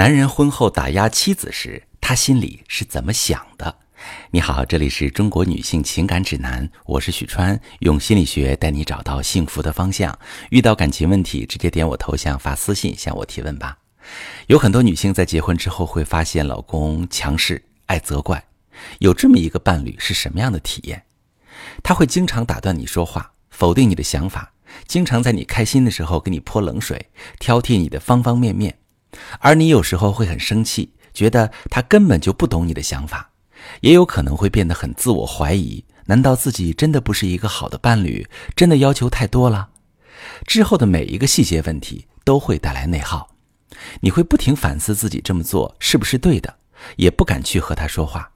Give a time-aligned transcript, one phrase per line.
[0.00, 3.76] 男人婚后打压妻子时，他心里是怎么想的？
[4.30, 10.18] 你好，这里是中国女性情感指南，我是许川，用心理学带你找到幸福的方向。
[10.48, 13.76] 遇到感情问题，直接点我头像发私信向我提问吧。
[14.46, 18.42] 有很多女性在结婚之后会发现老公强势、爱责怪，
[19.00, 21.04] 有这么一个伴侣是什么样的体验？
[21.82, 24.54] 他会经常打断你说话，否定你的想法，
[24.86, 28.78] 经常在你开心的时候给你泼冷水，挑剔你的方方面面。
[29.38, 33.30] 而你有时候会很生气，觉得他根本就不懂你的想法，
[33.80, 35.84] 也有可能会变得很自我怀疑。
[36.06, 38.26] 难道自己真的不是一个好的伴侣？
[38.56, 39.68] 真的要求太多了？
[40.46, 43.30] 之后的每一个细节问题都会带来内耗，
[44.00, 46.56] 你会不停反思自己这么做是不是对的，
[46.96, 48.32] 也不敢去和他说话，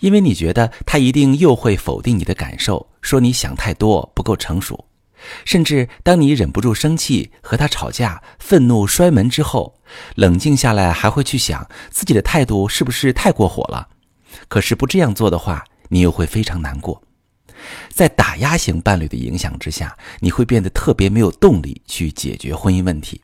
[0.00, 4.85] 因为你觉得他一定又会否定你的感受，说你想太多，不够成熟。
[5.44, 9.80] 甚至当你忍不住生气和他吵架，愤怒摔门之后，
[10.14, 13.88] 冷静下来还会去想自己的态度是不是太过火了。
[14.48, 17.02] 可是不这样做的话，你又会非常难过。
[17.88, 23.22] 在打压型伴侣的影响之下，你会变得特别没有动力去解决婚姻问题。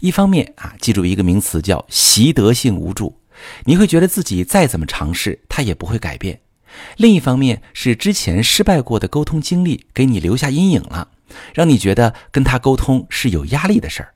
[0.00, 3.20] 一方面啊，记住一个名词叫习得性无助，
[3.64, 6.40] 你会觉得自己再怎么尝试，他也不会改变。
[6.96, 11.08] 另一方面是之前失败过的沟通经历给你留下阴影了。
[11.54, 14.14] 让你觉得跟他沟通是有压力的事儿，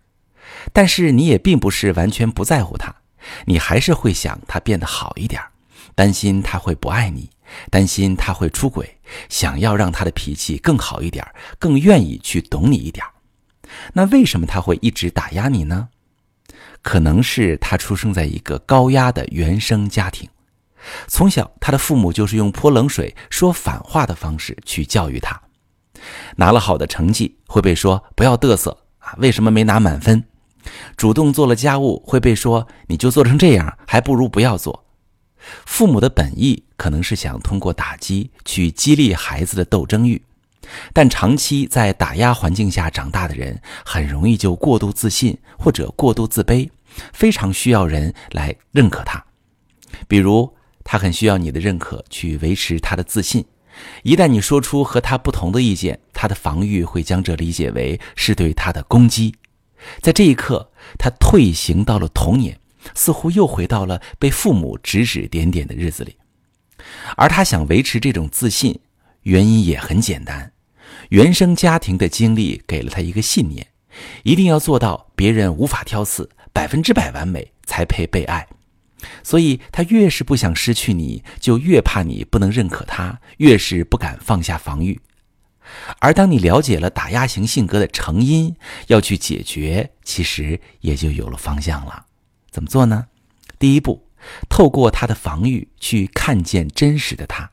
[0.72, 2.95] 但是你也并不是完全不在乎他，
[3.47, 5.42] 你还是会想他变得好一点，
[5.94, 7.31] 担心他会不爱你，
[7.70, 11.27] 担心他会出轨，想要让他的脾气更好一点，
[11.59, 13.05] 更愿意去懂你一点。
[13.94, 15.89] 那为什么他会一直打压你呢？
[16.83, 20.28] 可能是他出生在一个高压的原生家庭，
[21.09, 25.41] 从小他的父母就是用泼冷水、说反话的方式去教育他。
[26.36, 30.24] 拿了好的成绩会被说不要嘚瑟啊，为什么没拿满分？
[30.96, 34.84] 主动做了家务会被说你就做成这样，还不如不要做。
[35.64, 40.20] 父母的本意可能是想通过打击去激励孩子的斗争欲，
[40.92, 46.69] 但长期在打压环境下长大的人，很容易就过度自信或者过度自卑，
[47.12, 49.25] 非常需要人来认可他。
[50.08, 50.52] 比如
[50.82, 53.44] 他很需要你的认可去维持他的自信。
[54.03, 59.34] 一旦你说出和他不同的意见，他的防御会将这理解为是对他的攻击。
[60.00, 62.59] 在这一刻，他退行到了童年，
[62.94, 66.16] 似乎又回到了被父母指指点点的日子里。
[67.16, 68.81] 而他想维持这种自信，
[69.22, 70.53] 原因也很简单：
[71.10, 73.66] 原生家庭的经历给了他一个信念，
[74.22, 78.47] 一定要做到别人无法挑刺，百分之百完美才配被爱。
[79.22, 85.00] 所以，他越是不想失去你，就越怕你不能认可他，越是不敢放下防御。
[85.98, 88.54] 而当你了解了打压型性格的成因，
[88.86, 92.06] 要去解决，其实也就有了方向了。
[92.50, 93.06] 怎么做呢？
[93.58, 94.08] 第一步，
[94.48, 97.50] 透过他的防御去看见真实的他。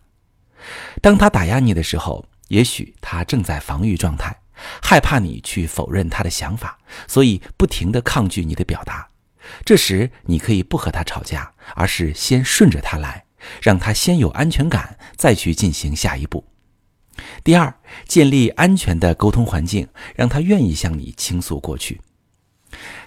[1.02, 4.36] 当他打压你的时候，也许他正在防御状态，
[4.82, 6.78] 害怕你去否认他的想法，
[7.08, 9.08] 所以不停地抗拒你的表达。
[9.66, 13.26] 这时，你可以不和他吵架，而是先顺着他来，
[13.62, 16.46] 让他先有安全感，再去进行下一步。
[17.44, 17.74] 第二，
[18.08, 22.02] 建立安全的沟通环境，让他愿意向你倾诉过去。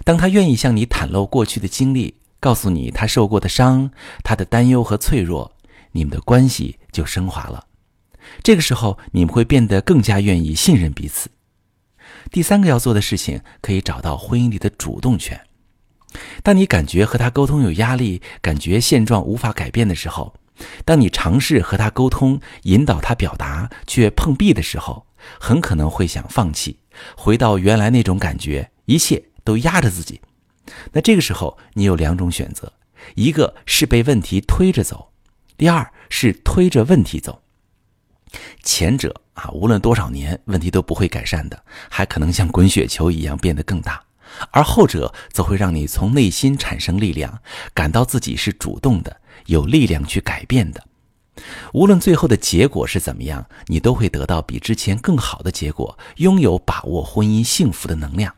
[0.05, 3.91] 当他愿意向你袒露过去的经历，告诉你他受过的伤、
[4.23, 5.51] 他的担忧和脆弱，
[5.91, 7.65] 你们的关系就升华了。
[8.43, 11.29] 这个时候，你们会变得更加愿意信任彼此。
[12.31, 15.46] 第三个要做的事情，可以找到婚姻里的主动权。
[16.43, 20.33] 当你感觉和他沟通有压力，感觉现状无法改变的时候，
[20.85, 25.05] 当你尝试和他沟通，引导他表达，却碰壁的时候，
[25.39, 26.79] 很可能会想放弃，
[27.15, 30.21] 回到原来那种感觉，一切都压着自己。
[30.91, 32.71] 那这个时候，你有两种选择：
[33.15, 35.11] 一个是被问题推着走，
[35.57, 37.41] 第二是推着问题走。
[38.63, 44.03] 前者啊，无论多少年，问题都不会改善的，还可能像滚雪球一样变得更大。
[44.51, 47.41] 而后者则会让你从内心产生力量，
[47.73, 50.83] 感到自己是主动的，有力量去改变的。
[51.73, 58.33] 无论最后的结果是怎么样，你都会得到比之前更好的结果，拥有把握婚姻幸福的能量。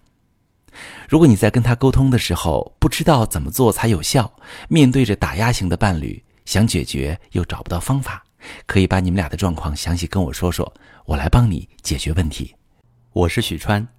[1.07, 4.31] 如果你在跟他沟通的时候不知道怎么做才有效，
[4.67, 8.23] 面对着打压型的伴侣，想解决又找不到方法，
[8.65, 10.71] 可以把你们俩的状况详细跟我说说，
[11.05, 12.53] 我来帮你解决问题。
[13.13, 13.98] 我是许川。